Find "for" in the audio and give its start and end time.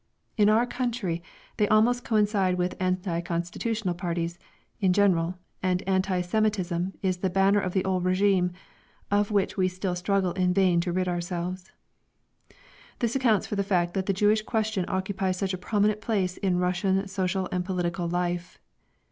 13.45-13.55